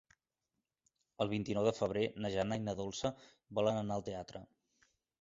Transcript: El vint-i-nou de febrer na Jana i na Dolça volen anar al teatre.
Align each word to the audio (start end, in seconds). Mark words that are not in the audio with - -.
El 1.25 1.29
vint-i-nou 1.33 1.69
de 1.69 1.75
febrer 1.81 2.07
na 2.25 2.33
Jana 2.39 2.59
i 2.63 2.65
na 2.71 2.77
Dolça 2.83 3.15
volen 3.61 3.81
anar 3.87 3.99
al 4.01 4.11
teatre. 4.13 4.47